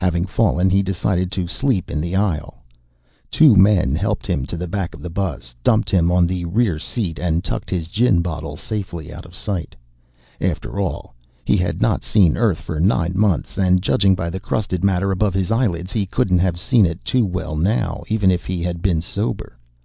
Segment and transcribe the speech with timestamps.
[0.00, 2.62] Having fallen, he decided to sleep in the aisle.
[3.28, 6.78] Two men helped him to the back of the bus, dumped him on the rear
[6.78, 9.74] seat, and tucked his gin bottle safely out of sight.
[10.40, 11.12] After all,
[11.44, 15.34] he had not seen Earth for nine months, and judging by the crusted matter about
[15.34, 19.00] his eyelids, he couldn't have seen it too well now, even if he had been
[19.00, 19.58] sober.